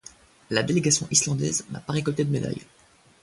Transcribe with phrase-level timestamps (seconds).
[0.49, 2.63] La délégation islandaise n'a pas récolté de médaille.